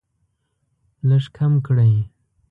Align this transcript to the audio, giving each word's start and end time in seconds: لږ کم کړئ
لږ 1.07 1.25
کم 1.37 1.53
کړئ 1.65 1.93